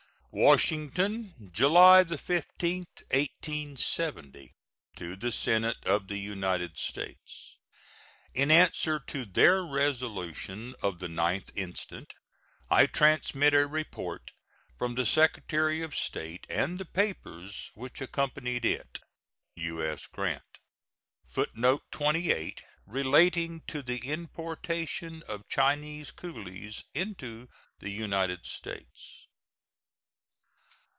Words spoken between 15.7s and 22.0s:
of State and the papers which accompanied it. U.S. GRANT. [Footnote